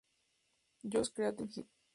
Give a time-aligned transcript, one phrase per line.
[0.89, 1.67] Josh created it.